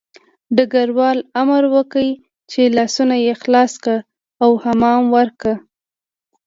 ډګروال 0.55 1.19
امر 1.41 1.63
وکړ 1.75 2.05
چې 2.51 2.61
لاسونه 2.77 3.15
یې 3.25 3.33
خلاص 3.41 3.73
کړه 3.83 3.97
او 4.43 4.51
حمام 4.63 5.03
ورکړه 5.17 5.55